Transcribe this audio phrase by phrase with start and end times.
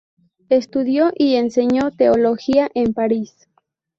[0.49, 3.47] Estudió y enseñó Teología en París.